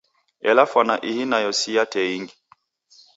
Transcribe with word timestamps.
Ela 0.49 0.63
fwana 0.71 0.95
ihi 1.09 1.23
nayo 1.29 1.51
si 1.59 1.69
ya 1.75 1.83
tee 1.91 2.09
ingi. 2.17 2.35